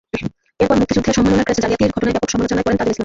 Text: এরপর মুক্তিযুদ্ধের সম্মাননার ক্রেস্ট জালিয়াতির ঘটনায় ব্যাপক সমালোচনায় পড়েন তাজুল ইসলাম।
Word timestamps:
এরপর 0.61 0.75
মুক্তিযুদ্ধের 0.79 1.15
সম্মাননার 1.17 1.45
ক্রেস্ট 1.45 1.61
জালিয়াতির 1.63 1.95
ঘটনায় 1.95 2.13
ব্যাপক 2.15 2.29
সমালোচনায় 2.33 2.65
পড়েন 2.65 2.77
তাজুল 2.79 2.91
ইসলাম। 2.93 2.99